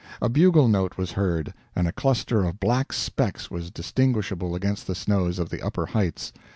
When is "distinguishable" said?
3.69-4.55